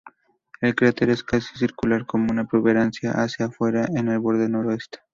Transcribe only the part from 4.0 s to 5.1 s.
el borde noreste.